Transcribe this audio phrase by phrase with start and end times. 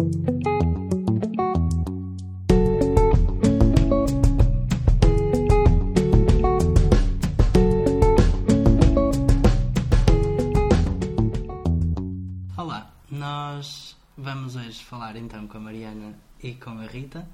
[0.00, 0.10] Olá,
[13.10, 17.28] nós vamos hoje falar então com a Mariana e com a Rita,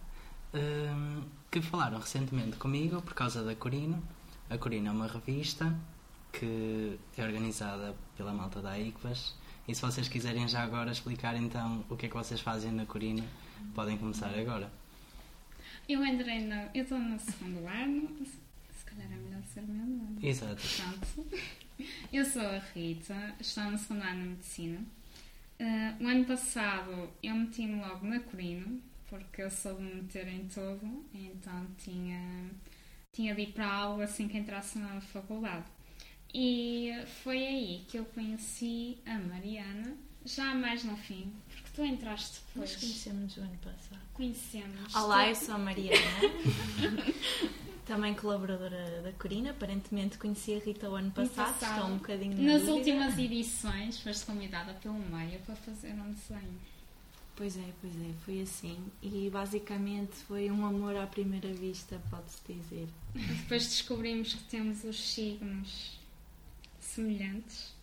[0.52, 4.02] hum, que falaram recentemente comigo por causa da Corino.
[4.50, 5.72] A Corino é uma revista
[6.32, 11.84] que é organizada pela malta da ICVAS e se vocês quiserem já agora explicar então
[11.88, 13.24] o que é que vocês fazem na Corino,
[13.74, 14.70] podem começar agora.
[15.88, 16.68] Eu entrei na.
[16.74, 20.18] Eu estou no segundo ano, se calhar é melhor ser meu nome.
[20.20, 20.62] Exato.
[20.76, 21.36] Pronto.
[22.12, 24.80] Eu sou a Rita, estou no segundo ano de medicina.
[25.60, 30.46] Ah, o ano passado eu meti-me logo na Corino, porque eu soube me meter em
[30.48, 32.50] tudo, então tinha,
[33.12, 35.64] tinha de ir para algo assim que entrasse na faculdade.
[36.38, 42.40] E foi aí que eu conheci a Mariana, já mais no fim, porque tu entraste
[42.48, 42.72] depois.
[42.72, 44.02] Nós conhecemos o ano passado.
[44.12, 44.94] Conhecemos.
[44.94, 45.96] Olá, eu sou a Mariana,
[47.86, 49.52] também colaboradora da Corina.
[49.52, 51.78] Aparentemente conheci a Rita o ano passado, passado.
[51.78, 52.74] estou um bocadinho na Nas dúvida.
[52.76, 56.60] últimas edições foste convidada pelo Maia para fazer um desenho.
[57.34, 58.78] Pois é, pois é, foi assim.
[59.02, 62.88] E basicamente foi um amor à primeira vista, pode-se dizer.
[63.14, 65.95] Depois descobrimos que temos os signos
[66.86, 67.74] semelhantes.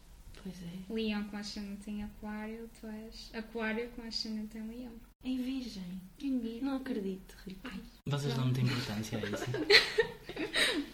[0.41, 0.93] Pois é.
[0.93, 4.93] Leão com ascendente em aquário, tu és aquário com ascendente em leão.
[5.23, 6.01] Em Virgem.
[6.19, 6.61] Em Virgem.
[6.61, 7.71] Não acredito, Rita.
[8.05, 10.93] Vocês dão muita importância a isso.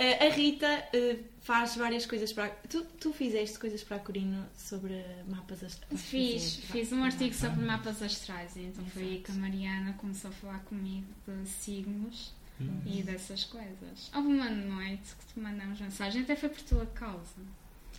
[0.00, 2.48] A Rita eh, faz várias coisas para.
[2.70, 4.94] Tu, tu fizeste coisas para a Corino sobre
[5.28, 6.00] mapas astrais?
[6.00, 9.24] Fiz, Fizeste, fiz um artigo sobre mapas astrais, e então foi aí Exato.
[9.24, 12.82] que a Mariana começou a falar comigo de signos Hum.
[12.84, 14.10] e dessas coisas.
[14.14, 17.36] Houve uma noite que te mandamos mensagem, até foi por tua causa.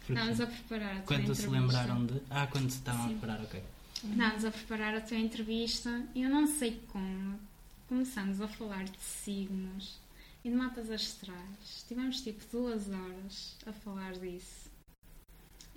[0.08, 1.50] Estávamos a preparar a tua Quando se entrevista.
[1.52, 2.22] lembraram de.
[2.30, 3.64] Ah, quando se estavam a preparar, ok.
[4.04, 7.40] Estávamos a preparar a tua entrevista e eu não sei como
[7.88, 10.00] começamos a falar de signos
[10.44, 11.86] e de mapas astrais.
[11.88, 14.70] Tivemos tipo duas horas a falar disso.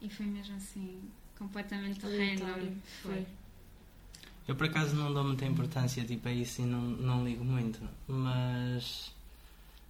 [0.01, 1.01] E foi mesmo assim,
[1.39, 2.77] completamente Aleatório, random.
[3.03, 3.27] foi.
[4.47, 7.81] Eu por acaso não dou muita importância tipo, a isso e não, não ligo muito,
[8.07, 9.11] mas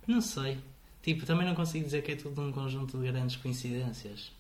[0.06, 0.59] não sei.
[1.03, 4.32] Tipo, também não consigo dizer que é tudo um conjunto de grandes coincidências.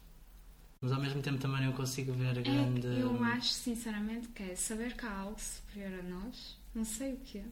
[0.80, 2.86] Mas ao mesmo tempo também não consigo ver É, grande.
[2.86, 6.56] eu acho sinceramente que é saber que há algo superior a nós.
[6.74, 7.44] Não sei o que é.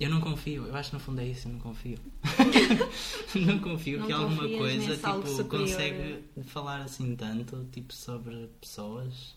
[0.00, 1.98] Eu não confio, eu acho que no fundo é isso, eu não confio.
[3.36, 5.48] não confio Não que alguma coisa tipo, superior.
[5.48, 9.34] consegue falar assim tanto, tipo, sobre pessoas.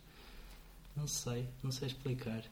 [0.95, 2.43] Não sei, não sei explicar.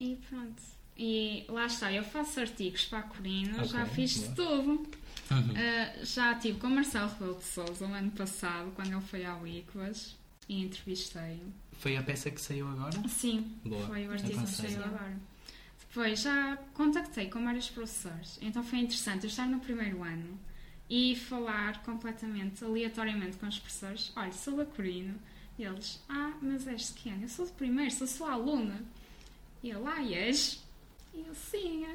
[0.00, 0.62] E pronto.
[0.98, 4.88] E lá está, eu faço artigos para a Corina, já Ok, fiz de tudo.
[5.30, 5.50] Uhum.
[5.50, 9.24] Uh, já estive com o Marcelo Rebelo de Souza o ano passado, quando ele foi
[9.26, 10.16] ao ICVAS,
[10.48, 11.52] e entrevistei-o.
[11.78, 13.06] Foi a peça que saiu agora?
[13.08, 14.70] Sim, Boa, foi o artigo que aconselho.
[14.70, 15.18] saiu agora.
[15.88, 20.38] Depois já contactei com vários professores, então foi interessante eu estar no primeiro ano
[20.88, 24.12] e falar completamente, aleatoriamente com os professores.
[24.16, 25.14] Olha, sou da Corino.
[25.58, 27.22] E eles, ah, mas és de que ano?
[27.22, 28.82] Eu sou do primeiro, sou sua aluna.
[29.62, 30.62] E ele, ah, e és?
[31.14, 31.86] E eu, sim.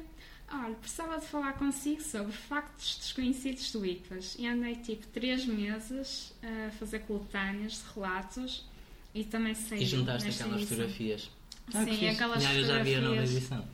[0.50, 4.36] Olha, precisava de falar consigo sobre factos desconhecidos do ICVAS.
[4.38, 8.64] E andei tipo três meses a fazer coletâneas de relatos
[9.14, 11.30] e também sei E juntaste aquelas fotografias.
[11.72, 13.36] Ah, Sim, aquelas Já, eu já vi a nova fotografias.
[13.36, 13.68] edição.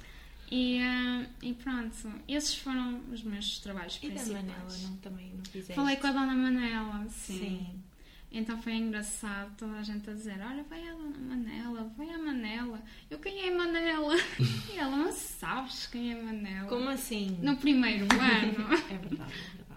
[0.50, 4.44] E, ah, e pronto, esses foram os meus trabalhos E da principais.
[4.44, 5.74] Manela, não, também não fizeste?
[5.74, 7.38] Falei com a Dona Manela, sim.
[7.38, 7.82] Sim.
[8.30, 12.80] Então foi engraçado toda a gente a dizer: Olha, vai a Manela, vai a Manela.
[13.10, 14.14] Eu, quem é Manela?
[14.72, 16.68] e ela, não sabes quem é Manela?
[16.68, 17.38] Como assim?
[17.42, 18.20] No primeiro ano.
[18.20, 19.32] É verdade, é verdade.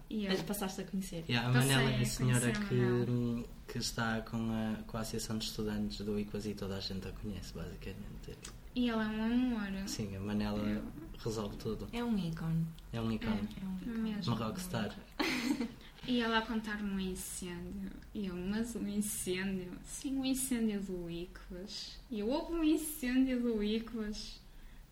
[0.10, 1.24] E eu, Mas passaste a conhecer.
[1.30, 5.38] Yeah, a Manela é a senhora a que, que está com a, com a Associação
[5.38, 8.38] de Estudantes do ICUAS e toda a gente a conhece, basicamente.
[8.76, 9.88] e ela é um amor.
[9.88, 10.84] Sim, a Manela
[11.24, 11.88] resolve tudo.
[11.94, 12.68] É um ícone.
[12.92, 13.48] É um ícone.
[13.62, 13.98] É um ícone.
[14.02, 14.36] Mesmo.
[14.36, 14.94] Uma rockstar.
[16.08, 17.92] E ela a contar-me um incêndio.
[18.14, 19.72] E eu, mas um incêndio?
[19.86, 22.00] Sim, um incêndio do ICVAS.
[22.10, 24.42] E eu, houve um incêndio do ICVAS.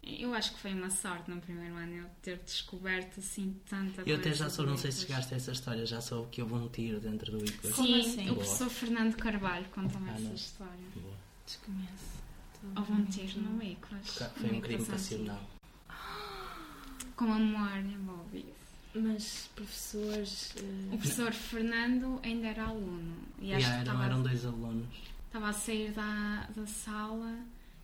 [0.03, 4.09] Eu acho que foi uma sorte no primeiro ano eu ter descoberto assim tanta coisa.
[4.09, 6.53] Eu até já soube, não sei se chegaste a essa história, já soube que houve
[6.53, 7.39] um tiro dentro do.
[7.73, 8.29] Como Sim, assim?
[8.29, 10.33] o professor Fernando Carvalho conta-me Ah, essa não.
[10.33, 10.73] história.
[10.95, 11.15] Boa.
[11.45, 12.19] Desconheço.
[12.77, 14.31] Houve um tiro no ICVAS.
[14.37, 15.49] Foi um crime passional.
[17.15, 18.58] Com amor envolvido.
[18.93, 20.53] Mas professores.
[20.57, 23.15] eh, O professor Fernando ainda era aluno.
[23.39, 24.87] E acho Yeah, que eram, eram dois alunos.
[25.27, 27.37] Estava a sair da, da sala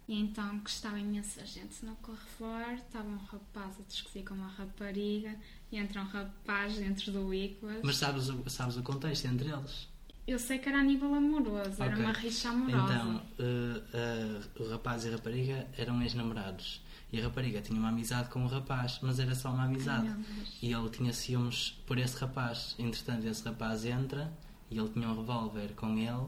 [0.07, 2.73] e então que estava imensa gente no corredor.
[2.73, 5.35] Estava um rapaz a discutir com uma rapariga
[5.71, 7.81] e entra um rapaz dentro do ICUAS.
[7.83, 9.87] Mas sabes, o- sabes o contexto entre eles?
[10.27, 12.03] Eu sei que era a nível amoroso, era Ok.
[12.03, 12.93] uma rixa amorosa.
[12.93, 16.81] Então, eh, eh, o rapaz e a rapariga eram ex-namorados.
[17.11, 20.07] E a rapariga tinha uma amizade com o rapaz, mas era só uma amizade.
[20.07, 20.45] Ai.
[20.61, 22.75] E ele tinha ciúmes por esse rapaz.
[22.77, 24.33] Entretanto, esse rapaz entra
[24.69, 26.27] e ele tinha um revólver com ele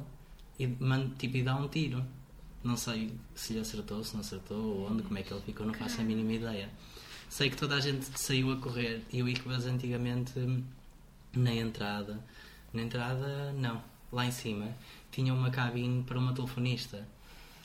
[0.60, 0.68] e,
[1.18, 2.06] tipo, e dá um tiro.
[2.64, 5.66] Não sei se lhe acertou, se não acertou, ou onde, como é que ele ficou,
[5.66, 6.70] não faço a mínima ideia.
[7.30, 10.34] Sei que toda a gente saiu a correr e o Icbas antigamente
[11.34, 12.24] na entrada,
[12.74, 13.82] na entrada não,
[14.12, 14.70] lá em cima,
[15.12, 17.08] tinha uma cabine para uma telefonista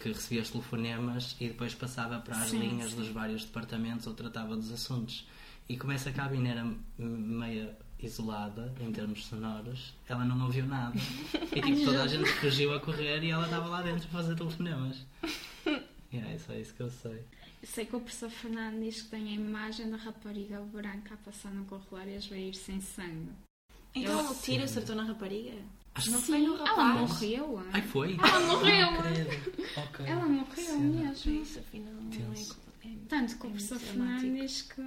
[0.02, 2.96] que recebia os telefonemas e depois passava para as Sim, linhas sim.
[2.96, 5.26] dos vários departamentos ou tratava dos assuntos.
[5.69, 6.66] E como essa cabine era
[6.99, 10.96] meia isolada em termos sonoros, ela não ouviu nada.
[11.54, 14.34] E tipo, toda a gente fugiu a correr e ela estava lá dentro a fazer
[14.37, 14.96] telefonemas.
[16.14, 17.25] E é só isso que eu sei.
[17.64, 21.50] Sei que o professor Fernando diz que tem a imagem da rapariga branca a passar
[21.50, 23.31] no corredor e a esvair sem sangue.
[23.94, 25.54] Então Eu- o tiro acertou na rapariga?
[25.94, 27.00] Acho Não que foi no Ela rapaz?
[27.10, 27.62] morreu.
[27.72, 28.16] Ai, foi?
[28.16, 28.90] Ela morreu.
[28.92, 29.52] Não credo.
[29.76, 30.06] Ok.
[30.06, 30.78] Ela morreu Cena.
[30.78, 31.32] mesmo.
[31.42, 33.78] Isso afinal não é, é Tanto que é o professor.
[33.78, 34.80] Fernando diz que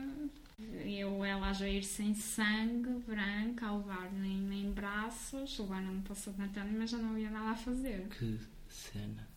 [0.90, 6.16] eu, ela a jair sem sangue, branca, a levar nem, nem braços, levaram-me para o
[6.16, 8.08] sanatório, mas já não havia nada a fazer.
[8.18, 9.28] Que cena.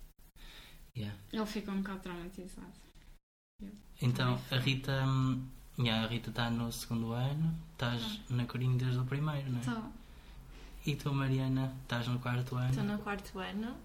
[0.97, 1.17] Yeah.
[1.33, 2.73] Ele ficou um bocado traumatizado.
[4.01, 5.05] Então, a Rita.
[5.07, 5.45] hum,
[5.79, 8.35] yeah, a Rita está no segundo ano, estás Ah.
[8.35, 9.63] na Corinho desde o primeiro, não é?
[9.65, 9.93] Só,
[10.89, 12.71] E tu, Mariana, estás no quarto ano?
[12.71, 13.77] Estou no quarto ano.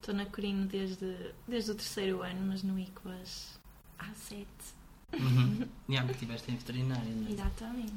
[0.00, 3.60] Estou na Corino desde, desde o terceiro ano, mas no ICOAS
[3.98, 4.46] há sete.
[5.12, 5.68] Uhum.
[5.86, 7.32] yeah, porque estiveste em veterinária, não é?
[7.32, 7.92] Exatamente.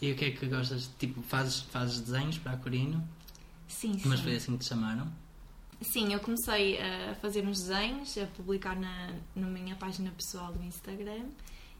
[0.00, 0.90] E o que é que gostas?
[0.96, 3.02] Tipo, fazes, fazes desenhos para a Corino,
[3.66, 4.08] Sim, sim.
[4.08, 5.10] mas foi assim que te chamaram?
[5.80, 10.62] Sim, eu comecei a fazer uns desenhos, a publicar na, na minha página pessoal do
[10.62, 11.24] Instagram.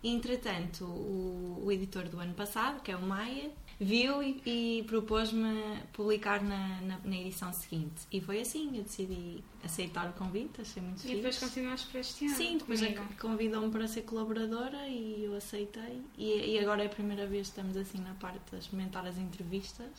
[0.02, 4.82] E, entretanto, o, o editor do ano passado, que é o Maia, viu e, e
[4.84, 8.06] propôs-me publicar na, na, na edição seguinte.
[8.12, 12.26] E foi assim, eu decidi aceitar o convite, achei muito e depois continuaste por este
[12.26, 12.36] ano.
[12.36, 16.00] Sim, depois é convidou-me para ser colaboradora e eu aceitei.
[16.16, 19.18] E, e agora é a primeira vez que estamos assim na parte de experimentar as
[19.18, 19.90] entrevistas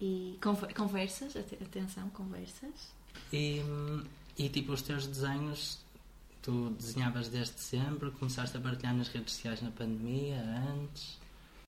[0.00, 2.92] e conver- conversas, ate- atenção, conversas.
[3.32, 3.62] E,
[4.38, 5.78] e tipo, os teus desenhos,
[6.42, 10.38] tu desenhavas desde sempre, começaste a partilhar nas redes sociais na pandemia,
[10.80, 11.18] antes?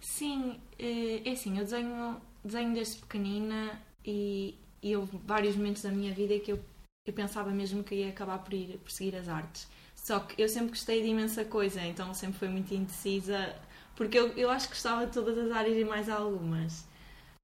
[0.00, 5.91] Sim, eh, é assim, eu desenho, desenho desde pequenina e, e houve vários momentos da
[5.91, 6.61] minha vida que eu,
[7.06, 9.67] eu pensava mesmo que ia acabar por ir por seguir as artes.
[9.95, 13.55] Só que eu sempre gostei de imensa coisa, então sempre fui muito indecisa,
[13.97, 16.87] porque eu, eu acho que gostava de todas as áreas e mais algumas.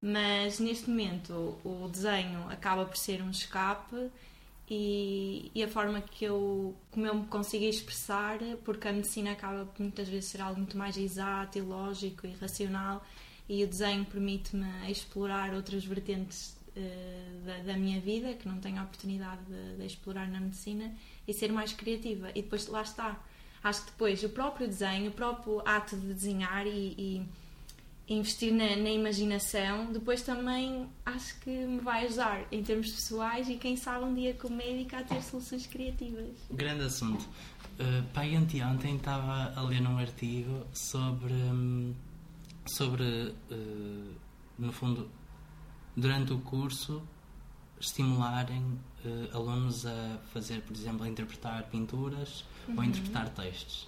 [0.01, 4.11] Mas neste momento o desenho acaba por ser um escape
[4.69, 9.67] e, e a forma que eu, como eu me consigo expressar, porque a medicina acaba
[9.77, 13.05] muitas vezes ser algo muito mais exato e lógico e racional,
[13.47, 18.79] e o desenho permite-me explorar outras vertentes eh, da, da minha vida que não tenho
[18.79, 20.93] a oportunidade de, de explorar na medicina
[21.27, 22.31] e ser mais criativa.
[22.31, 23.23] E depois lá está.
[23.63, 27.25] Acho que depois o próprio desenho, o próprio ato de desenhar e, e
[28.07, 33.55] investir na, na imaginação, depois também acho que me vai ajudar em termos pessoais e
[33.55, 36.37] quem sabe um dia como médica a ter soluções criativas.
[36.51, 37.27] Grande assunto.
[37.79, 41.93] Uh, pai, anteontem estava a ler um artigo sobre, hum,
[42.65, 43.03] sobre
[43.51, 44.13] uh,
[44.57, 45.09] no fundo,
[45.97, 47.01] durante o curso,
[47.79, 48.61] estimularem
[49.03, 53.87] uh, alunos a fazer, por exemplo, a interpretar pinturas ou a interpretar textos.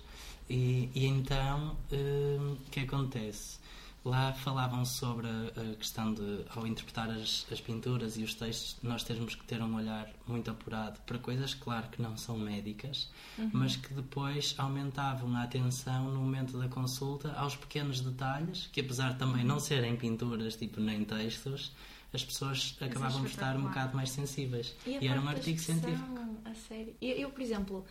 [0.49, 3.59] E, e então, hum, o que acontece?
[4.07, 9.03] Lá falavam sobre a, questão de, ao interpretar as, as pinturas e os textos, nós
[9.03, 13.11] termos que ter um olhar muito apurado para coisas, claro, que não são médicas,
[13.51, 19.11] mas que depois aumentavam a atenção no momento da consulta aos pequenos detalhes, que apesar
[19.11, 21.73] de também não serem pinturas, tipo, nem textos,
[22.13, 24.73] as pessoas acabavam por estar um bocado mais sensíveis.
[24.85, 26.17] a E, era um artigo científico.
[26.45, 26.95] A sério.
[27.01, 27.85] Eu, eu, por exemplo,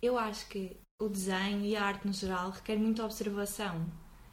[0.00, 3.84] eu acho que o desenho e a arte no geral requer muita observação.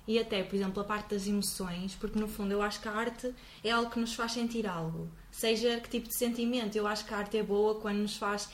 [0.06, 2.92] E até, por exemplo, a parte das emoções, porque no fundo eu acho que a
[2.92, 3.34] arte
[3.64, 5.10] é algo que nos faz sentir algo.
[5.32, 8.50] Seja que tipo de sentimento, eu acho que a arte é boa quando nos faz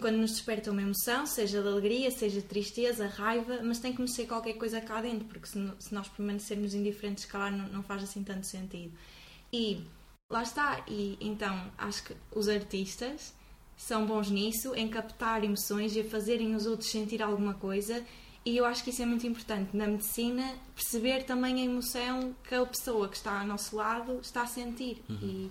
[0.00, 4.06] quando nos desperta uma emoção, seja de alegria, seja de tristeza, raiva, mas tem que
[4.08, 8.02] ser qualquer coisa cá dentro, porque se, se nós permanecermos indiferentes, calhar não, não faz
[8.02, 8.92] assim tanto sentido.
[9.50, 9.82] E
[10.30, 13.32] lá está, e então acho que os artistas
[13.76, 18.04] são bons nisso, em captar emoções e a fazerem os outros sentir alguma coisa.
[18.44, 22.54] E eu acho que isso é muito importante na medicina, perceber também a emoção que
[22.54, 25.02] a pessoa que está ao nosso lado está a sentir.
[25.08, 25.50] E,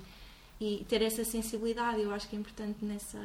[0.62, 3.20] e ter essa sensibilidade, eu acho que é importante nessa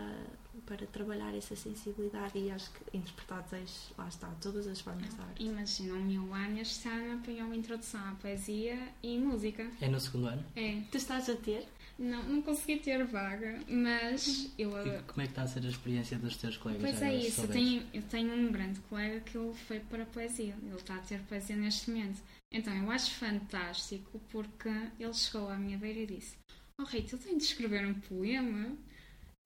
[0.67, 5.21] para trabalhar essa sensibilidade e acho que interpretar desejos, lá está, todas as formas de
[5.21, 5.45] arte.
[5.45, 9.71] Imagina, o meu ano este ano apanhou introdução à poesia e música.
[9.81, 10.45] É no segundo ano?
[10.57, 10.81] É.
[10.91, 11.67] Tu estás a ter?
[11.99, 14.71] Não, não consegui ter vaga, mas eu.
[14.87, 16.83] E como é que está a ser a experiência dos teus colegas?
[16.83, 20.07] Pois é isso, eu tenho, eu tenho um grande colega que ele foi para a
[20.07, 22.23] poesia, ele está a ter poesia neste momento.
[22.53, 26.37] Então eu acho fantástico porque ele chegou à minha beira e disse:
[26.79, 28.77] Oh Rita, eu tenho de escrever um poema.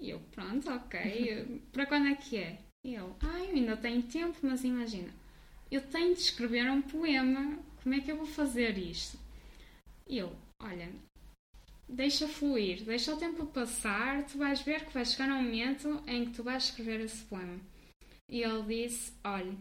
[0.03, 2.59] E eu, pronto, ok, para quando é que é?
[2.85, 5.15] E ele, ah, eu ainda tenho tempo, mas imagina,
[5.71, 9.17] eu tenho de escrever um poema, como é que eu vou fazer isto?
[10.09, 10.91] E eu, olha,
[11.89, 16.25] deixa fluir, deixa o tempo passar, tu vais ver que vai chegar um momento em
[16.25, 17.61] que tu vais escrever esse poema.
[18.29, 19.55] E ele disse: Olha,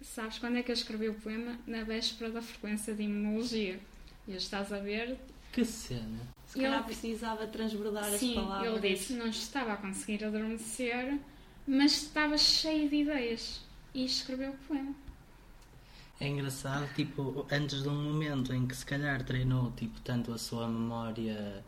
[0.00, 1.58] sabes quando é que eu escrevi o poema?
[1.66, 3.80] Na véspera da frequência de imunologia.
[4.28, 5.18] E estás a ver?
[5.52, 6.37] Que cena!
[6.48, 8.84] Se calhar Ele- precisava transbordar Sim, as palavras.
[8.84, 11.18] ele disse: Não estava a conseguir adormecer,
[11.66, 13.60] mas estava cheio de ideias.
[13.94, 14.94] E escreveu o poema.
[16.20, 20.38] É engraçado, tipo, antes de um momento em que se calhar treinou tipo, tanto a
[20.38, 21.62] sua memória.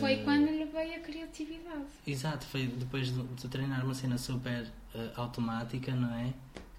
[0.00, 1.86] Foi eh, quando lhe veio a criatividade.
[2.06, 6.34] Exato, foi depois de, de treinar uma cena super eh, automática, não é?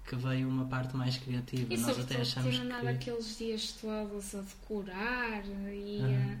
[0.06, 1.72] Que veio uma parte mais criativa.
[1.72, 2.88] E Nós até achamos ter andado que.
[2.88, 5.42] aqueles dias todos a decorar
[5.72, 6.38] e, Aham.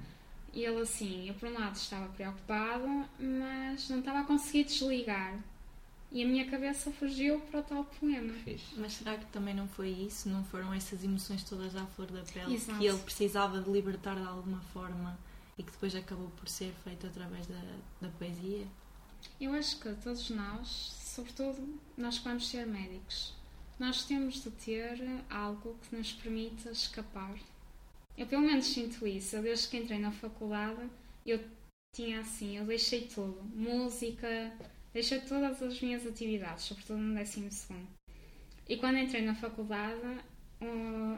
[0.52, 2.86] E ele assim, eu por um lado estava preocupado,
[3.18, 5.38] mas não estava a conseguir desligar.
[6.12, 8.34] E a minha cabeça fugiu para o tal poema.
[8.76, 10.28] Mas será que também não foi isso?
[10.28, 12.78] Não foram essas emoções todas à flor da pele Exato.
[12.78, 15.16] que ele precisava de libertar de alguma forma
[15.56, 17.60] e que depois acabou por ser feito através da,
[18.00, 18.66] da poesia?
[19.40, 20.68] Eu acho que todos nós,
[21.14, 23.34] sobretudo nós que vamos ser médicos,
[23.78, 24.98] nós temos de ter
[25.30, 27.34] algo que nos permita escapar.
[28.20, 29.34] Eu pelo menos sinto isso.
[29.36, 30.82] Eu desde que entrei na faculdade,
[31.24, 31.40] eu
[31.96, 33.42] tinha assim, eu deixei tudo.
[33.54, 34.52] Música,
[34.92, 37.88] deixei todas as minhas atividades, sobretudo no décimo segundo.
[38.68, 40.20] E quando entrei na faculdade,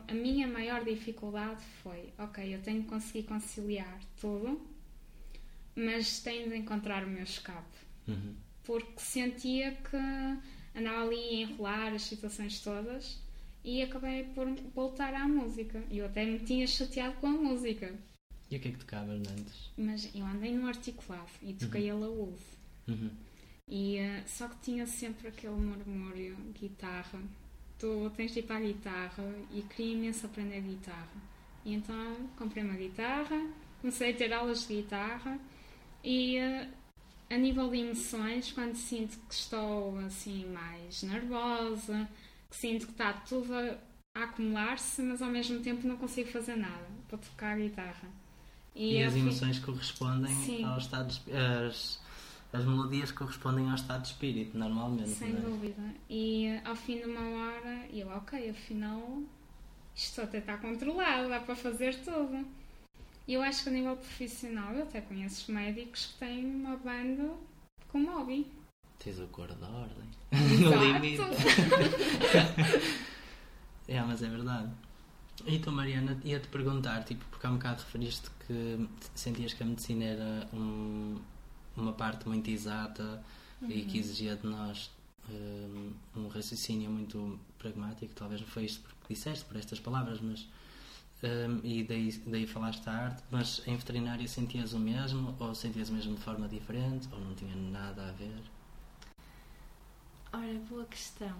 [0.06, 4.64] a minha maior dificuldade foi, ok, eu tenho de conseguir conciliar tudo,
[5.74, 8.34] mas tenho de encontrar o meu escape Uhum.
[8.64, 9.96] porque sentia que
[10.76, 13.20] andava ali a enrolar as situações todas
[13.64, 15.82] e acabei por voltar à música.
[15.90, 17.94] Eu até me tinha chateado com a música,
[18.50, 19.70] E o que é que tocavas antes?
[19.76, 22.42] mas eu andei no articulado e toquei a laúde.
[22.88, 23.10] Uhum.
[23.68, 27.20] E, eh, só que tinha sempre aquele murmúrio, guitarra.
[27.78, 31.08] Tu tens de ir para a guitarra e queria imenso aprender guitarra.
[31.64, 33.40] E então comprei uma guitarra,
[33.80, 35.38] comecei a ter aulas de guitarra
[36.04, 36.68] e eh,
[37.30, 42.08] a nível de emoções, quando sinto que estou assim mais nervosa,
[42.54, 43.78] sinto que está tudo a,
[44.14, 48.08] a acumular-se, mas ao mesmo tempo não consigo fazer nada para tocar a guitarra.
[48.74, 50.64] E, eu as emoções correspondem Sim.
[50.64, 52.00] ao estado de, as,
[52.52, 55.10] as melodias correspondem ao estado de espírito, normalmente.
[55.10, 55.40] Sem é?
[55.40, 55.82] dúvida.
[56.08, 59.22] E eh, ao fim de uma hora, eu, ok, afinal,
[59.94, 62.46] isto até está controlado, dá para fazer tudo.
[63.26, 67.30] E eu acho que a nível profissional, eu até conheço médicos que têm uma banda
[67.88, 68.46] como hobby.
[69.02, 70.04] Tens o cor da ordem.
[70.60, 71.22] no limite.
[73.88, 74.70] É, mas é verdade.
[75.44, 79.66] E tu, Mariana, ia-te perguntar, tipo, porque há um bocado referiste que sentias que a
[79.66, 81.18] medicina era um-
[81.76, 83.22] uma parte muito exata
[83.68, 84.90] e que exigia de nós
[85.28, 88.14] um, um raciocínio muito pragmático.
[88.14, 90.46] Talvez não foi isto porque disseste, por estas palavras, mas.
[91.24, 95.88] um, e daí, daí falaste da arte, mas em veterinária sentias o mesmo, ou sentias
[95.90, 98.40] o mesmo de forma diferente, ou não tinha nada a ver?
[100.32, 101.36] Ora, boa questão.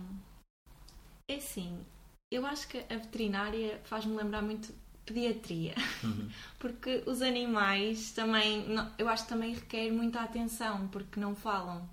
[1.29, 1.85] É assim,
[2.31, 4.73] eu acho que a veterinária faz-me lembrar muito
[5.07, 6.31] pediatria, Uhum.
[6.59, 8.67] porque os animais também,
[8.99, 11.89] eu acho que também requer muita atenção, porque não falam.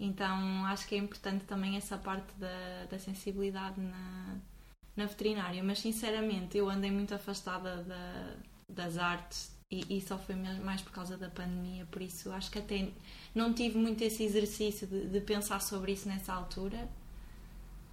[0.00, 4.36] Então acho que é importante também essa parte da, da sensibilidade na,
[4.96, 8.36] na veterinária, mas sinceramente eu andei muito afastada da-
[8.68, 12.58] das artes e, e só foi mais por causa da pandemia, por isso acho que
[12.58, 12.88] até
[13.34, 16.88] não tive muito esse exercício de, de pensar sobre isso nessa altura,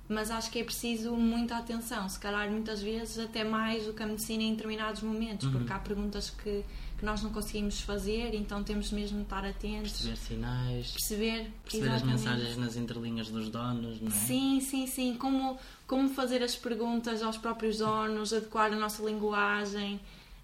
[0.07, 4.03] mas acho que é preciso muita atenção, se calhar muitas vezes até mais do que
[4.03, 5.53] a medicina em determinados momentos, Uhum.
[5.53, 6.63] porque há perguntas que,
[6.99, 11.89] que nós não conseguimos fazer, então temos mesmo de estar atentos, Perceber sinais, perceber, perceber
[11.89, 14.11] as mensagens nas entrelinhas dos donos, não é?
[14.11, 15.15] Sim, sim, sim.
[15.15, 19.99] Como, como fazer as perguntas aos próprios donos, adequar a nossa linguagem.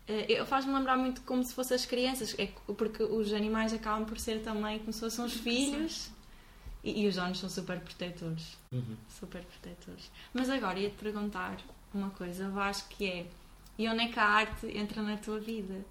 [0.09, 3.71] Eh, Eu faz-me lembrar muito como se fossem as crianças, é que- porque os animais
[3.73, 6.09] acabam por ser também como se fossem os filhos
[6.83, 8.57] e, e os donos são super protetores.
[8.71, 8.97] Uhum.
[9.19, 10.11] Super protetores.
[10.33, 11.57] Mas agora ia-te perguntar
[11.93, 13.27] uma coisa, Vasco, que é:
[13.77, 15.85] e onde é que a arte entra na tua vida?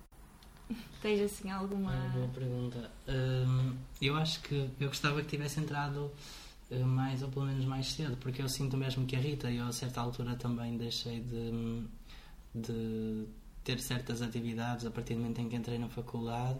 [1.00, 1.92] Tens assim alguma.
[1.92, 2.90] Uma boa pergunta.
[3.08, 6.10] Hum, eu acho que eu gostava que tivesse entrado
[6.70, 9.64] uh, mais, ou pelo menos mais cedo, porque eu sinto mesmo que a Rita, eu
[9.66, 11.84] a certa altura também deixei de,
[12.54, 13.26] de
[13.68, 16.58] ter certas atividades a partir do momento em que entrei na faculdade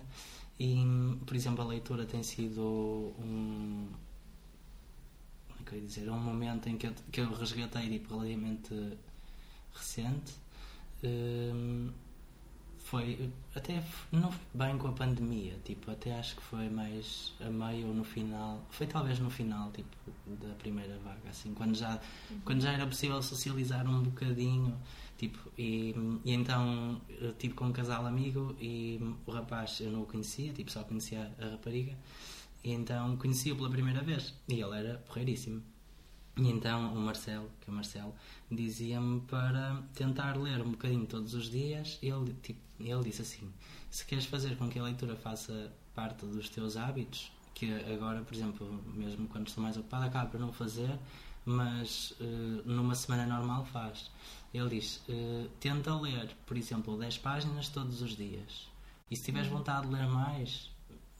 [0.60, 0.84] e,
[1.24, 3.88] por exemplo, a leitura tem sido um.
[5.48, 6.10] Como é que eu ia dizer?
[6.10, 8.98] Um momento em que eu, que eu resgatei tipo, relativamente
[9.72, 10.34] recente.
[11.02, 11.90] Hum,
[12.76, 17.88] foi até não bem com a pandemia tipo até acho que foi mais a meio
[17.88, 19.94] ou no final foi talvez no final tipo
[20.26, 22.00] da primeira vaga assim quando já
[22.30, 22.40] uhum.
[22.46, 24.74] quando já era possível socializar um bocadinho
[25.18, 25.94] tipo e,
[26.24, 27.00] e então
[27.38, 31.30] tive com um casal amigo e o rapaz eu não o conhecia tipo só conhecia
[31.38, 31.94] a rapariga.
[32.64, 34.34] E então conheci-o pela primeira vez.
[34.48, 35.62] E ele era porreiríssimo.
[36.36, 38.14] E então o Marcelo, que é o Marcelo,
[38.50, 41.98] dizia-me para tentar ler um bocadinho todos os dias.
[42.02, 43.52] Ele, tipo, ele disse assim:
[43.90, 48.34] se queres fazer com que a leitura faça parte dos teus hábitos, que agora, por
[48.34, 50.96] exemplo, mesmo quando estou mais ocupado, acaba por não fazer,
[51.48, 54.10] mas uh, numa semana normal faz.
[54.52, 58.68] Ele diz: uh, tenta ler, por exemplo, 10 páginas todos os dias.
[59.10, 59.58] E se tiveres uhum.
[59.58, 60.70] vontade de ler mais,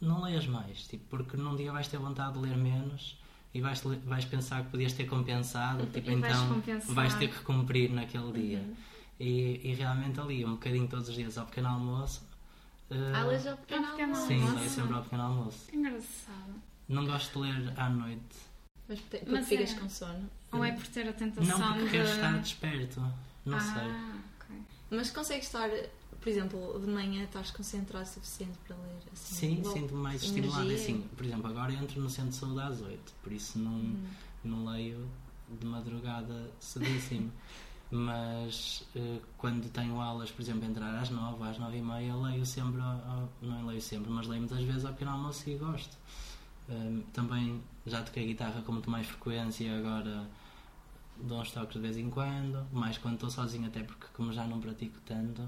[0.01, 3.19] não leias mais, tipo, porque num dia vais ter vontade de ler menos
[3.55, 7.91] e vais, vais pensar que podias ter compensado, tipo, então vais, vais ter que cumprir
[7.91, 8.59] naquele dia.
[8.59, 8.77] Uhum.
[9.19, 12.23] E, e, realmente ali, um bocadinho todos os dias ao pequeno almoço.
[12.91, 14.27] Uh, ah, lês ao pequeno almoço?
[14.27, 15.75] Sim, leio sempre ao pequeno almoço.
[15.75, 16.55] Engraçado.
[16.87, 18.48] Não gosto de ler à noite.
[18.89, 19.75] Mas porque Mas ficas é...
[19.75, 20.31] com sono?
[20.53, 22.09] Ou é por ter a tentação Não, porque de...
[22.09, 23.01] estar desperto.
[23.45, 23.87] Não ah, sei.
[24.47, 24.63] Okay.
[24.91, 25.69] Mas consegues estar
[26.21, 28.99] por exemplo, de manhã estás concentrado o suficiente para ler?
[29.13, 30.71] Assim, Sim, sinto-me mais estimulado.
[30.71, 34.07] Assim, por exemplo, agora entro no centro de saúde às 8, por isso não, uhum.
[34.45, 35.09] não leio
[35.49, 37.33] de madrugada cedíssimo.
[37.91, 42.45] Mas uh, quando tenho aulas, por exemplo, entrar às 9, às 9 e meia, leio
[42.45, 45.97] sempre, ao, não leio sempre, mas leio muitas vezes ao pequeno almoço e gosto.
[46.69, 50.29] Uh, também já toquei guitarra com muito mais frequência e agora
[51.17, 54.47] dou uns toques de vez em quando, mais quando estou sozinho, até porque como já
[54.47, 55.43] não pratico tanto,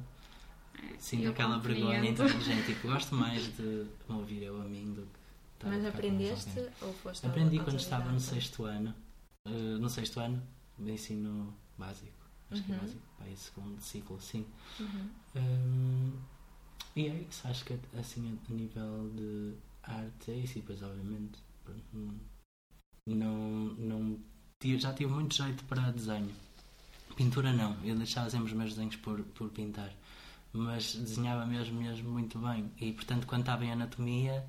[0.98, 1.88] Sinto eu aquela compreendo.
[1.88, 2.66] vergonha inteligente.
[2.66, 5.06] Tipo, gosto mais de me ouvir eu a mim do
[5.58, 8.94] que Mas aprendeste ou foste Aprendi quando estava no sexto ano.
[9.46, 10.42] Uh, no sexto ano
[10.78, 12.12] de ensino básico.
[12.50, 12.66] Acho uhum.
[12.66, 12.80] que é uhum.
[12.80, 13.02] básico.
[13.16, 14.46] Para segundo ciclo, sim.
[14.78, 15.08] Uhum.
[15.36, 16.12] Um,
[16.96, 17.46] e é isso.
[17.46, 20.58] Acho que assim a nível de arte é isso.
[20.58, 21.38] E depois, obviamente,
[23.06, 24.20] não, não,
[24.78, 26.30] já tive muito jeito para desenho.
[27.16, 27.76] Pintura não.
[27.84, 29.92] Eu deixava sempre os meus desenhos por, por pintar
[30.52, 32.70] mas desenhava mesmo, mesmo muito bem.
[32.80, 34.44] E portanto, quando estava em anatomia,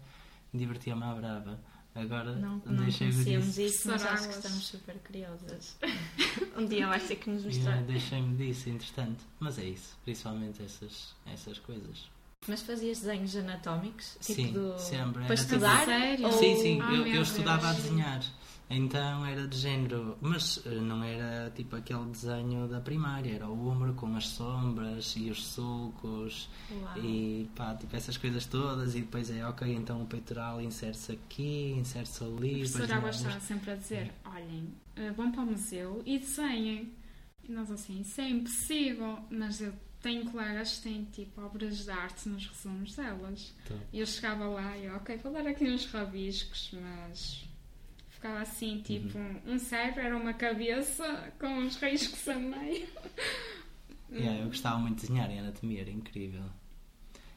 [0.54, 1.60] divertia-me à brava.
[1.94, 3.62] Agora não, não deixei-me disso.
[3.62, 5.78] isso, mas acho que estamos super curiosas.
[6.58, 7.84] um dia vais ter que nos mostrar.
[7.84, 9.26] Deixei-me disso, entretanto.
[9.40, 12.10] Mas é isso, principalmente essas, essas coisas.
[12.48, 14.18] Mas fazias desenhos anatómicos?
[14.20, 14.80] Tipo sim, do...
[14.80, 15.26] sempre.
[15.26, 15.86] Para estudar?
[15.86, 16.32] Sério?
[16.32, 18.22] Sim, sim, eu, eu estudava a desenhar.
[18.68, 23.68] Então era de género, mas eh, não era tipo aquele desenho da primária, era o
[23.68, 26.98] húmero com as sombras e os sulcos Uau.
[26.98, 28.96] e pá, tipo essas coisas todas.
[28.96, 32.56] E depois é ok, então o peitoral insere-se aqui, insere-se ali.
[32.56, 36.92] A professora Água estava sempre a dizer: olhem, eh, vão para o museu e desenhem.
[37.44, 41.92] E nós assim, isso é impossível, mas eu tenho colegas que têm tipo obras de
[41.92, 43.54] arte nos resumos delas.
[43.68, 43.76] Tá.
[43.94, 47.44] E eu chegava lá e ok, vou dar aqui uns rabiscos, mas
[48.10, 49.42] ficava assim, tipo, uhum.
[49.48, 52.88] um cérebro era uma cabeça com uns riscos a meio.
[54.12, 56.44] yeah, eu gostava muito de desenhar em anatomia, era incrível.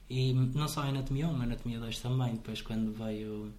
[0.08, 3.52] E não só em anatomia 1, anatomia 2 também, depois quando veio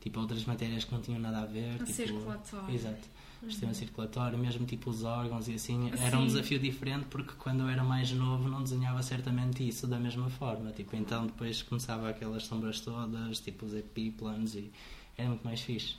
[0.00, 1.74] tipo outras matérias que não tinham nada a ver.
[1.74, 2.74] O tipo, circulatório.
[2.74, 3.08] Exato.
[3.42, 3.50] Uhum.
[3.50, 6.02] Sistema circulatório, mesmo tipo os órgãos e assim, Sim.
[6.02, 9.98] era um desafio diferente porque quando eu era mais novo não desenhava certamente isso da
[9.98, 10.72] mesma forma.
[10.72, 14.70] Tipo, então depois começava aquelas sombras todas, tipo os epiplanos e
[15.16, 15.96] era muito mais fixe.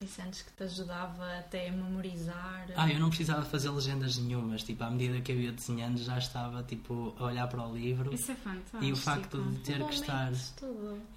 [0.00, 2.68] E sentes que te ajudava até a memorizar?
[2.76, 4.62] Ah, eu não precisava fazer legendas nenhumas.
[4.62, 8.14] Tipo, à medida que eu ia desenhando, já estava tipo, a olhar para o livro.
[8.14, 8.84] Isso é fantástico.
[8.84, 10.32] E o facto de ter que estar.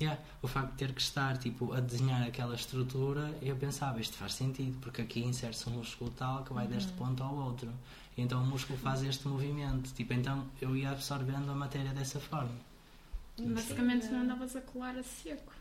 [0.02, 4.17] Yeah, o facto de ter que estar tipo, a desenhar aquela estrutura, eu pensava, isto
[4.17, 6.72] faz sentido, porque aqui insere-se um músculo tal que vai uhum.
[6.72, 7.72] deste ponto ao outro.
[8.17, 9.94] E então o músculo faz este movimento.
[9.94, 12.58] Tipo, então eu ia absorvendo a matéria dessa forma.
[13.38, 15.61] Basicamente não andavas a colar a seco.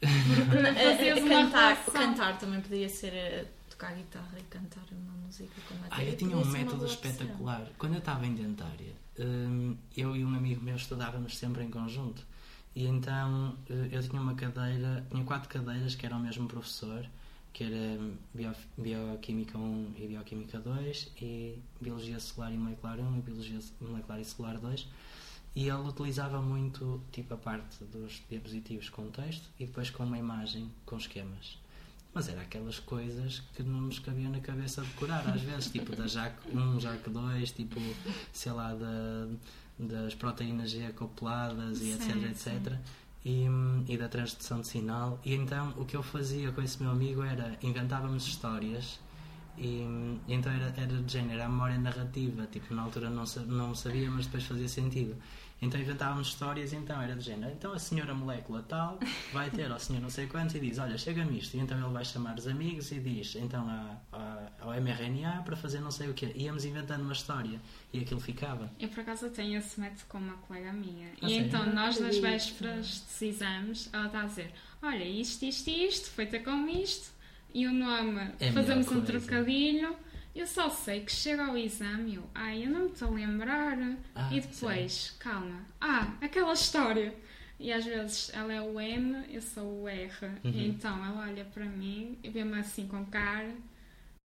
[0.00, 5.88] Fazias cantar, cantar também podia ser eh, tocar guitarra e cantar uma música com a
[5.90, 7.66] Ah, eu tinha um método espetacular.
[7.78, 12.26] Quando eu estava em dentária, hum, eu e um amigo meu estudávamos sempre em conjunto.
[12.74, 17.06] E então eh, eu tinha uma cadeira, tinha quatro cadeiras que eram o mesmo professor,
[17.52, 18.00] que era
[18.32, 24.20] Bio, Bioquímica 1 e Bioquímica 2, e Biologia Celular e Molecular 1 e Biologia Molecular
[24.20, 24.88] e Celular 2.
[25.54, 30.18] E ele utilizava muito tipo a parte dos diapositivos com texto e depois com uma
[30.18, 31.58] imagem com esquemas.
[32.12, 36.06] Mas era aquelas coisas que não nos cabiam na cabeça decorar, às vezes, tipo da
[36.08, 37.80] JAC 1, JAC 2, tipo,
[38.32, 39.28] sei lá, da,
[39.78, 42.78] das proteínas G acopladas e etc, Sim, etc.
[43.24, 43.46] E,
[43.88, 45.20] e da transdução de sinal.
[45.24, 48.98] E então o que eu fazia com esse meu amigo era inventávamos histórias
[49.58, 54.10] e, então era, era de género, a memória narrativa, tipo, na altura não, não sabia,
[54.10, 55.16] mas depois fazia sentido.
[55.62, 57.52] Então inventávamos histórias, então era de género.
[57.52, 58.98] Então a senhora molécula tal
[59.30, 61.54] vai ter ao senhor não sei quantos e diz: Olha, chega-me isto.
[61.54, 65.54] E então ele vai chamar os amigos e diz: Então a- a- ao mRNA para
[65.56, 66.32] fazer não sei o quê.
[66.34, 67.60] Íamos inventando uma história
[67.92, 68.72] e aquilo ficava.
[68.80, 71.08] Eu por acaso tenho esse método com uma colega minha.
[71.20, 71.46] Ah, e sério?
[71.48, 76.38] então nós nas vésperas dos exames, ela está a dizer: Olha, isto, isto, isto, feita
[76.40, 77.10] com isto,
[77.54, 79.94] e o nome, É fazemos um trocadilho.
[80.34, 83.10] Eu só sei que chega ao exame e eu, ai, eu não me estou a
[83.12, 83.76] lembrar.
[84.14, 87.14] Ah, e depois, calma, ah, aquela história.
[87.58, 90.10] E às vezes ela é o M, eu sou o R.
[90.44, 90.52] Uhum.
[90.54, 93.52] Então ela olha para mim e vê-me assim com cara.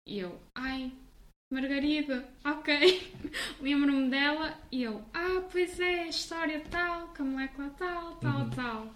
[0.08, 0.92] E eu, ai,
[1.52, 3.12] Margarida, ok.
[3.60, 8.50] Lembro-me dela e eu, ah, pois é, história tal, a molécula tal, tal, Uhum.
[8.52, 8.94] tal.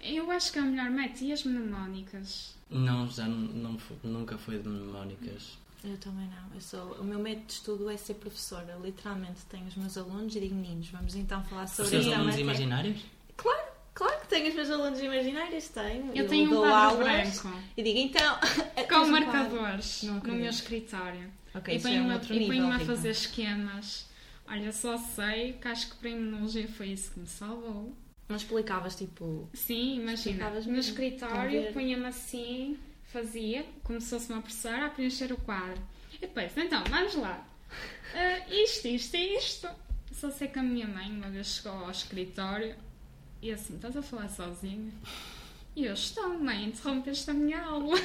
[0.00, 1.24] Eu acho que é o melhor método.
[1.24, 2.54] E as mnemónicas?
[2.70, 5.58] Não, já não, nunca foi de mnemónicas.
[5.82, 6.54] Eu também não.
[6.54, 8.78] Eu sou, o meu método de estudo é ser professora.
[8.82, 12.16] Literalmente tenho os meus alunos e digo, meninos, vamos então falar Os sobre seus esta
[12.16, 13.00] alunos matéria." imaginários?
[13.92, 16.12] Claro que tenho os meus alunos imaginários, tenho.
[16.14, 18.38] Eu tenho um quadro aulas branco E digo, então.
[18.88, 21.30] com um marcadores no meu escritório.
[21.54, 22.46] Ok, e é um ponho-me e nível.
[22.46, 22.86] ponho-me a Rita.
[22.86, 24.06] fazer esquemas.
[24.48, 27.94] Olha, só sei que acho que para a imunologia foi isso que me salvou.
[28.30, 29.48] Mas explicavas tipo.
[29.52, 32.78] Sim, imagina, no escritório punha-me assim,
[33.12, 35.82] fazia, como se fosse uma professora, a preencher o quadro.
[36.14, 37.46] E depois, então, vamos lá.
[38.12, 39.68] Ah, isto, isto e isto.
[40.10, 42.74] Só sei que a minha mãe uma vez chegou ao escritório
[43.40, 44.92] e assim, estás a falar sozinha?
[45.76, 47.96] E eu estou, mãe, interrompeste a minha aula.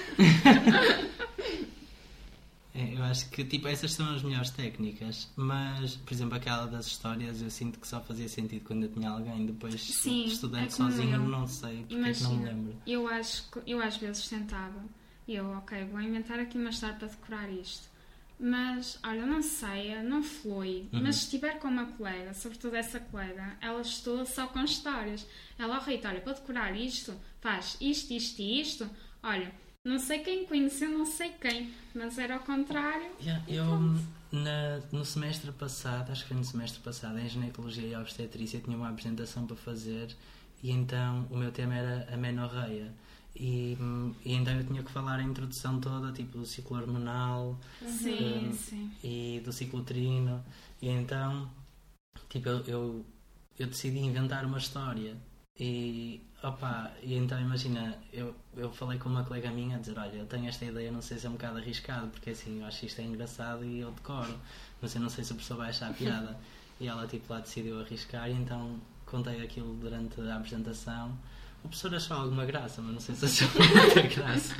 [2.75, 6.87] É, eu acho que tipo, essas são as melhores técnicas, mas, por exemplo, aquela das
[6.87, 10.69] histórias eu sinto que só fazia sentido quando eu tinha alguém, depois Sim, estudante é
[10.69, 11.19] sozinho eu.
[11.23, 12.81] não sei porque é que não me Imagina, lembro.
[12.85, 14.83] eu acho que eu às vezes tentava
[15.27, 17.89] e eu, ok, vou inventar aqui uma história para decorar isto.
[18.37, 20.89] Mas, olha, não sei, não flui.
[20.91, 21.01] Uhum.
[21.03, 25.25] Mas se estiver com uma colega, sobretudo essa colega, ela estuda só com histórias.
[25.57, 28.89] Ela, oh, Rita, olha, para decorar isto, faz isto, isto e isto.
[29.23, 29.53] Olha,
[29.85, 33.09] não sei quem conheceu, não sei quem, mas era ao contrário.
[33.21, 33.65] Yeah, eu,
[34.31, 38.75] na- no semestre passado, acho que foi no semestre passado, em ginecologia e obstetrícia, tinha
[38.75, 40.13] uma apresentação para fazer
[40.63, 42.91] e então o meu tema era a menorreia.
[43.37, 43.77] E,
[44.23, 48.53] e então eu tinha que falar a introdução toda, tipo do ciclo hormonal Sim, Uhum.
[48.53, 48.91] sim.
[49.03, 50.43] e do ciclo uterino.
[50.81, 51.49] E então,
[52.29, 53.05] tipo, eu, eu,
[53.59, 55.17] eu decidi inventar uma história.
[55.59, 60.15] E, opa, e então imagina, eu, eu falei com uma colega minha a dizer: Olha,
[60.15, 62.85] eu tenho esta ideia, não sei se é um bocado arriscado, porque assim, eu acho
[62.85, 64.33] isto é engraçado e eu decoro,
[64.81, 66.37] mas eu não sei se a pessoa vai achar piada.
[66.79, 71.17] e ela, tipo, lá decidiu arriscar, e então contei aquilo durante a apresentação.
[71.63, 74.55] O professor achou alguma graça, mas não sei se achou muita graça.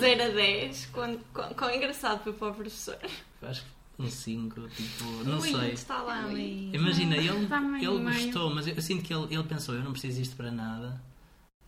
[0.00, 2.98] 0 a 10, quão, quão, quão engraçado foi para o professor.
[3.42, 5.72] Acho que um 5, tipo, não Ui, sei.
[5.72, 6.70] Está lá ali.
[6.74, 10.18] Imagina, ele, ele gostou, mas eu, eu sinto que ele, ele pensou, eu não preciso
[10.20, 11.00] disto para nada.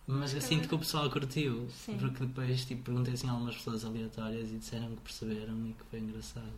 [0.05, 1.67] Mas eu sinto que o pessoal curtiu.
[1.69, 1.97] Sim.
[1.97, 5.83] Porque depois tipo, perguntei assim a algumas pessoas aleatórias e disseram que perceberam e que
[5.89, 6.51] foi engraçado.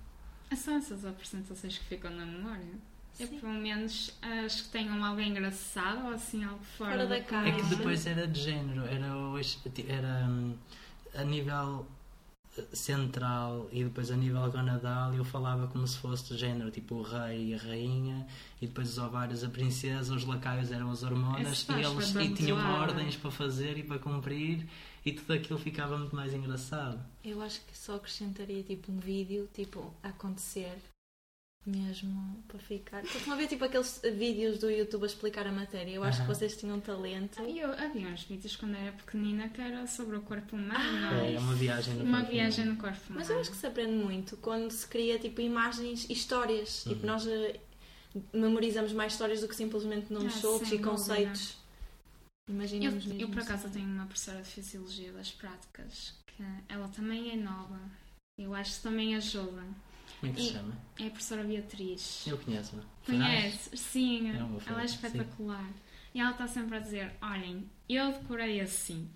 [0.56, 2.80] São essas apresentações que ficam na memória.
[3.20, 3.40] Eu, Sim.
[3.40, 7.50] pelo menos, as que tenham algo engraçado ou assim, algo fora, Fora da caixa.
[7.50, 9.08] É que depois era de género, era,
[9.88, 10.56] era hum,
[11.14, 11.86] a nível
[12.74, 17.02] central e depois a nível gonadal eu falava como se fosse do género, tipo o
[17.02, 18.28] rei e a rainha
[18.62, 22.58] e depois os ovários a princesa, os lacaios eram as hormonas e eles e tinham
[22.58, 24.68] ordens para fazer e para cumprir
[25.06, 27.00] e tudo aquilo ficava muito mais engraçado.
[27.24, 30.78] Eu acho que só acrescentaria tipo um vídeo, tipo, a acontecer
[31.66, 33.04] mesmo para ficar.
[33.04, 35.92] Estão a ver tipo aqueles vídeos do YouTube a explicar a matéria?
[35.92, 37.42] Eu acho que vocês tinham talento.
[37.44, 41.16] E eu, havia uns vídeos quando era pequenina que era sobre o corpo humano.
[41.26, 42.78] É uma viagem no uma corpo viagem humano.
[42.78, 43.16] no corpo humano.
[43.20, 46.84] Mas eu acho que se aprende muito quando se cria tipo imagens e histórias.
[46.84, 47.08] Tipo, Uhum.
[47.08, 47.60] nós eh,
[48.34, 51.58] memorizamos mais histórias do que simplesmente nomes Ah, soltos e conceitos.
[52.50, 53.76] Imaginamos Eu, eu, por acaso, assim.
[53.80, 57.80] tenho uma professora de Fisiologia das Práticas que ela também é nova.
[58.38, 59.64] Eu acho que também ajuda.
[60.22, 60.78] Como é que se chama?
[61.00, 62.24] É a professora Beatriz.
[62.28, 62.80] Eu conheço-a.
[63.06, 63.80] Conheces?
[63.80, 64.36] Sim, É
[64.70, 64.96] ela é sim.
[64.96, 65.70] espetacular.
[66.14, 69.10] E ela está sempre a dizer: olhem, eu decorei assim,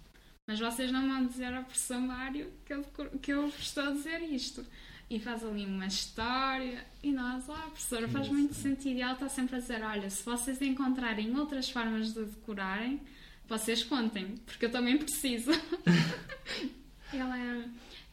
[0.47, 2.83] mas vocês não vão dizer ao professor Mário que eu,
[3.21, 4.65] que eu vos estou a dizer isto.
[5.09, 8.61] e faz ali uma história e nós, ah, professora, faz Sim, muito sim.
[8.63, 8.97] sentido.
[8.97, 12.99] E ela está sempre a dizer: olha, se vocês encontrarem outras formas de decorarem,
[13.47, 15.51] vocês contem, porque eu também preciso.
[17.13, 17.65] ela é.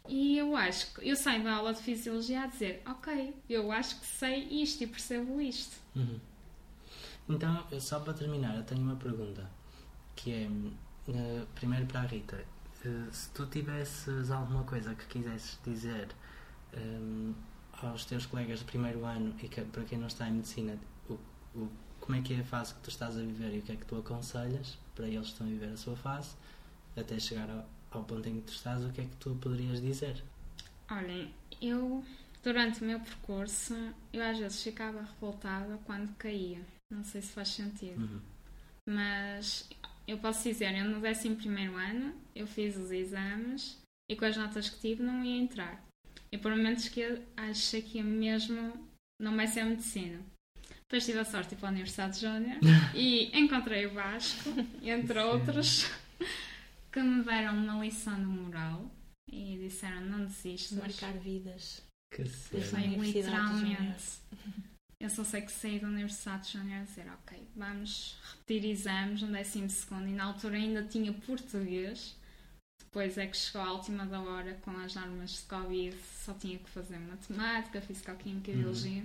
[0.09, 4.01] E eu acho que eu saio da aula de fisiologia a dizer: ok, eu acho
[4.01, 5.77] que sei isto e percebo isto.
[5.95, 6.19] Uhum.
[7.29, 9.49] Então, eu- só para terminar, eu tenho uma pergunta.
[10.17, 10.51] Que é,
[11.09, 12.45] eh, primeiro para a Rita.
[12.85, 16.09] Eh, se tu tivesses alguma coisa que quisesses dizer
[16.75, 17.33] eh,
[17.83, 21.15] aos teus colegas de primeiro ano e que, para quem não está em medicina, o,
[21.57, 23.73] o- como é que é a fase que tu estás a viver e o que
[23.73, 26.31] é que tu aconselhas para eles que estão a viver a sua fase,
[26.97, 29.81] até chegar ao, ao ponto em que tu estás, o que é que tu poderias
[29.81, 30.23] dizer?
[30.91, 32.05] Olhem, eu,
[32.43, 33.75] durante o meu percurso,
[34.13, 36.61] eu às vezes ficava revoltada quando caía.
[36.91, 38.03] Não sei se faz sentido.
[38.03, 38.21] Uhum.
[38.89, 39.69] Mas
[40.07, 43.79] eu posso dizer, eu no 11 ano, eu fiz os exames
[44.11, 45.83] e com as notas que tive não ia entrar.
[46.31, 48.73] E por momentos que eu achei que ia mesmo,
[49.21, 50.21] não vai ser medicina.
[50.83, 52.59] Depois tive a sorte de ir para a Universidade Júnior
[52.95, 54.51] e encontrei o Vasco,
[54.83, 55.91] entre outros,
[56.93, 58.91] que me deram uma lição de moral
[59.31, 60.79] e disseram não desistas.
[60.79, 61.83] Marcar vidas.
[62.13, 62.25] Que.
[62.25, 64.21] Foi literalmente.
[65.01, 69.29] Eu só sei que saí da Universidade Júnior a dizer, ok, vamos repetir exames no
[69.33, 72.15] 12 segundo e na altura ainda tinha português.
[72.79, 76.59] Depois é que chegou à última da hora com as normas de Covid, só tinha
[76.59, 78.61] que fazer matemática, física-química e Uhum.
[78.61, 79.05] biologia.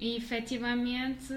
[0.00, 1.28] E efetivamente,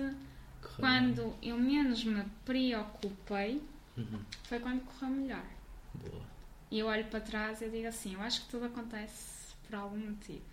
[0.62, 3.62] Correu quando eu menos me preocupei.
[3.98, 4.24] Uhum.
[4.44, 5.46] foi quando correu melhor.
[5.94, 6.26] Boa.
[6.70, 9.98] E eu olho para trás e digo assim: eu acho que tudo acontece por algum
[9.98, 10.44] motivo.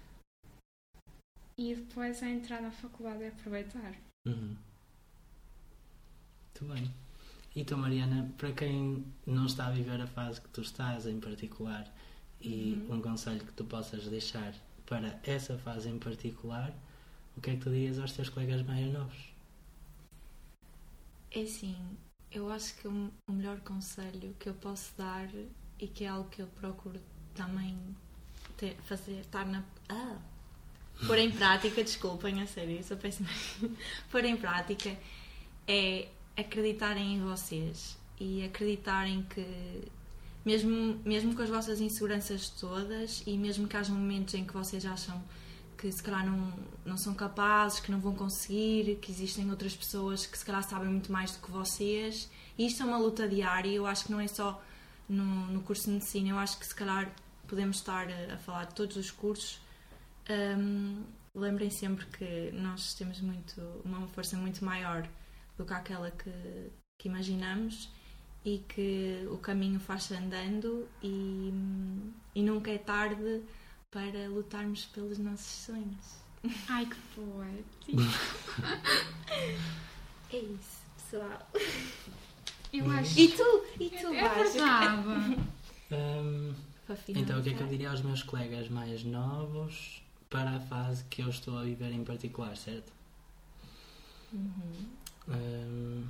[1.59, 3.95] E depois é entrar na faculdade e aproveitar.
[4.27, 4.57] Uhum.
[6.61, 6.95] Muito bem.
[7.55, 11.21] E tu, Mariana, para quem não está a viver a fase que tu estás em
[11.21, 11.87] particular
[12.41, 12.97] e Uhum.
[12.97, 14.55] um conselho que tu possas deixar
[14.87, 16.73] para essa fase em particular,
[17.37, 19.33] o que é que tu dirias aos teus colegas mais novos?
[21.31, 21.77] É assim,
[22.35, 25.29] eu acho que o melhor conselho que eu posso dar
[25.79, 27.01] e que é algo que eu procuro
[27.35, 27.77] também
[28.57, 29.63] ter- fazer, estar na.
[29.89, 30.19] Ah!
[31.07, 33.29] Pôr em prática, desculpem, a sério, eu sou péssima.
[34.11, 34.97] Pôr em prática
[35.67, 39.45] é acreditarem em vocês e acreditarem que,
[40.45, 44.85] mesmo, mesmo com as vossas inseguranças todas e mesmo que haja momentos em que vocês
[44.87, 45.23] acham
[45.83, 46.53] que se calhar não,
[46.85, 50.89] não são capazes, que não vão conseguir, que existem outras pessoas que se calhar sabem
[50.89, 52.31] muito mais do que vocês.
[52.57, 54.63] E isto é uma luta diária, eu acho que não é só
[55.09, 57.13] no, no curso de medicina, eu acho que se calhar
[57.49, 59.61] podemos estar a, a falar de todos os cursos.
[60.31, 61.03] Hum,
[61.35, 65.05] lembrem sempre que nós temos muito, uma força muito maior
[65.59, 67.91] do que aquela que, que imaginamos
[68.45, 71.53] e que o caminho faz-se andando e,
[72.37, 73.43] e nunca é tarde
[73.93, 76.23] para lutarmos pelos nossos sonhos.
[76.69, 78.03] Ai que poético!
[80.33, 81.47] É isso, pessoal.
[82.73, 83.21] Eu acho.
[83.21, 83.65] E tu?
[83.79, 85.53] E tu, é verdade!
[85.95, 86.55] Hum,
[87.09, 91.05] então, o que é que eu diria aos meus colegas mais novos para a fase
[91.05, 92.91] que eu estou a viver em particular, certo?
[94.33, 94.87] Uhum.
[95.29, 96.07] Hum,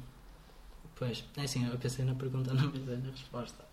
[0.95, 3.65] pois, é assim, eu pensei na pergunta, não pensei na resposta.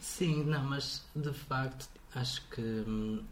[0.00, 3.22] Sim, não, mas de facto acho que hum,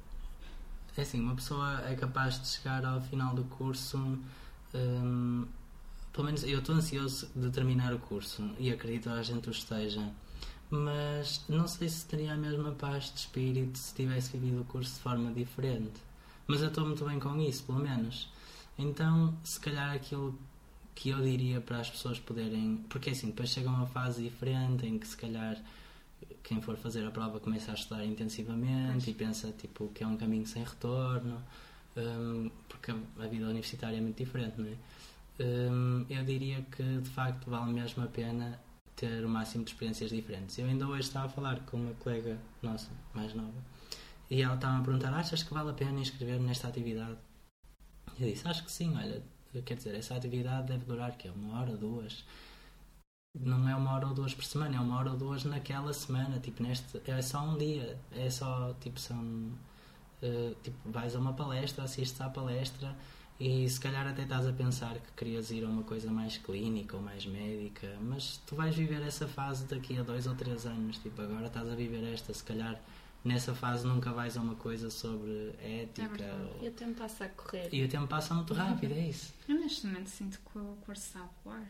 [0.97, 3.99] é assim, uma pessoa é capaz de chegar ao final do curso.
[4.75, 5.47] hum,
[6.13, 9.51] pelo menos eu estou ansioso de terminar o curso e acredito que a gente o
[9.51, 10.13] esteja.
[10.71, 14.95] Mas não sei se teria a mesma paz de espírito se tivesse vivido o curso
[14.95, 16.01] de forma diferente.
[16.47, 18.29] Mas eu estou muito bem com isso, pelo menos.
[18.79, 20.39] Então, se calhar aquilo
[20.95, 22.85] que eu diria para as pessoas poderem.
[22.89, 25.61] Porque assim, depois chega uma fase diferente em que se calhar
[26.43, 30.17] quem for fazer a prova começa a estudar intensivamente e pensa tipo, que é um
[30.17, 31.43] caminho sem retorno,
[31.97, 34.77] hum, porque a vida universitária é muito diferente, não é?
[35.43, 38.61] Hum, eu diria que de facto vale mesmo a pena
[38.95, 40.57] ter o máximo de experiências diferentes.
[40.59, 43.65] Eu ainda hoje estava a falar com uma colega nossa, mais nova,
[44.31, 47.19] e ela estava a perguntar: achas que vale a pena inscrever-me nesta atividade?
[48.19, 49.23] Eu disse: acho que sim, olha,
[49.65, 52.25] quer dizer, essa atividade deve durar que uma hora, duas.
[53.35, 56.39] Não é uma hora ou duas por semana, é uma hora ou duas naquela semana.
[56.39, 57.99] Tipo, neste, é só um dia.
[58.13, 59.51] É só, tipo, são.
[60.23, 62.97] eh, tipo, vais a uma palestra, assistes à palestra
[63.41, 66.97] e se calhar até estás a pensar que querias ir a uma coisa mais clínica
[66.97, 70.99] ou mais médica, mas tu vais viver essa fase daqui a dois ou três anos.
[70.99, 72.81] Tipo, agora estás a viver esta, se calhar
[73.25, 76.07] nessa fase nunca vais a uma coisa sobre ética.
[76.09, 76.51] verdade.
[76.61, 77.69] ou- E o tempo passa a correr.
[77.73, 79.35] E o tempo passa muito rápido, é isso.
[79.49, 81.67] Eu neste momento sinto que o curso voar.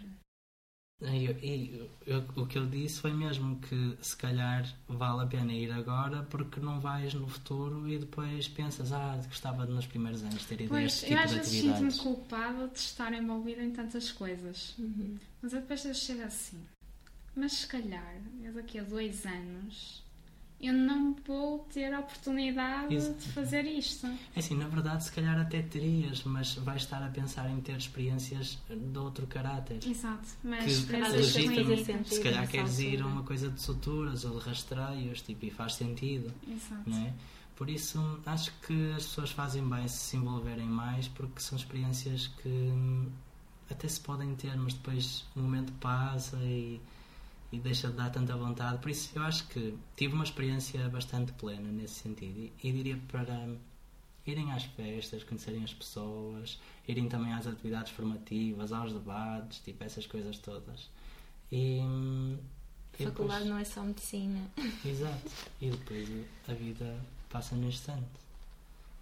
[1.03, 5.71] E, eu- o que eu disse foi mesmo que se calhar vale a pena ir
[5.73, 10.45] agora porque não vais no futuro e depois pensas, ah, gostava de nos primeiros anos
[10.47, 12.01] ter ido a Pois, este eu tipo às de vezes sinto-me atividades.
[12.01, 14.75] culpada de estar envolvida em tantas coisas.
[14.79, 15.19] Uhum.
[15.43, 16.59] Mas eu depois eu chego assim.
[17.37, 20.04] Mas se calhar, eu daqui a dois anos,
[20.67, 23.13] eu não vou ter a oportunidade Isso.
[23.15, 24.07] de fazer isto.
[24.07, 27.77] É assim, na verdade, se calhar até terias, mas vais estar a pensar em ter
[27.77, 29.79] experiências de outro caráter.
[29.87, 30.29] Exato.
[30.43, 30.75] Mas Que
[31.85, 35.51] sentido se calhar queres ir a uma coisa de suturas ou de rastreios, tipo, e
[35.51, 36.33] faz sentido.
[36.49, 36.89] Exato.
[36.89, 37.13] não é?
[37.57, 42.27] Por isso, acho que as pessoas fazem bem se se envolverem mais, porque são experiências
[42.27, 43.09] que hum,
[43.71, 46.81] até se podem ter, mas depois o momento passa e,
[47.55, 48.79] e deixa de dar tanta vontade.
[48.79, 52.99] Por isso, eu acho que tive uma experiência bastante plena nesse sentido e, e diria
[53.09, 53.49] para
[54.27, 60.07] irem às festas, conhecerem as pessoas, irem também às atividades formativas, aos debates, tipo essas
[60.07, 60.89] coisas todas.
[61.53, 61.79] E,
[62.99, 64.41] e Faculdade depois- não é só medicina.
[64.85, 65.31] Exato.
[65.61, 66.09] E depois
[66.49, 66.99] a vida
[67.31, 68.07] passa no instante.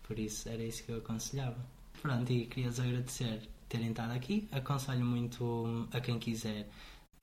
[0.02, 1.58] Por isso era isso que eu aconselhava.
[2.00, 4.48] Pronto, e queria-vos agradecer terem estado aqui.
[4.50, 6.68] Aconselho muito a quem quiser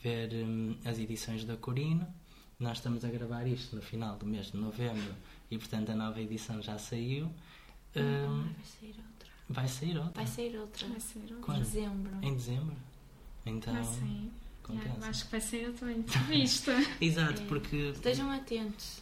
[0.01, 2.07] ver hum, as edições da Corino.
[2.59, 5.15] Nós estamos a gravar isto no final do mês de novembro
[5.49, 7.31] e portanto a nova edição já saiu.
[7.95, 9.29] Hum, vai sair outra.
[9.49, 10.13] vai sair outra.
[10.15, 10.87] Vai sair outra.
[10.87, 11.53] Vai ser outro.
[11.53, 12.11] Em dezembro.
[12.21, 12.75] Em dezembro.
[13.45, 14.31] Então, Vai sair.
[15.01, 16.71] Já, acho que vai ser outra entrevista.
[17.01, 17.45] Exato, É.
[17.45, 19.01] porque Estejam atentos.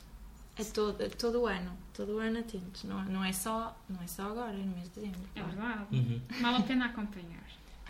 [0.57, 1.71] A todo, a todo o ano.
[1.93, 2.83] Todo o ano atentos.
[2.85, 5.19] Não, não, é só, não é só agora, no mês de dezembro.
[5.35, 5.55] É claro.
[5.57, 5.95] verdade.
[5.97, 6.21] Uhum.
[6.41, 7.43] Vale a pena acompanhar.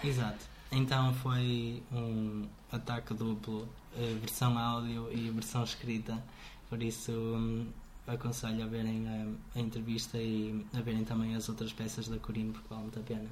[0.04, 0.44] Exato.
[0.72, 6.22] Então foi um ataque duplo, eh, versão áudio e versão escrita.
[6.70, 7.68] Por isso hum,
[8.06, 12.54] aconselho a verem a, a entrevista e a verem também as outras peças da Corino
[12.54, 13.30] porque vale muito a pena.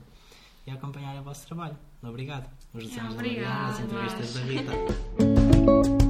[0.65, 1.78] E a acompanharem o vosso trabalho.
[2.02, 2.50] Obrigado.
[2.74, 4.71] Os desenhos da Mariana, as entrevistas da Rita.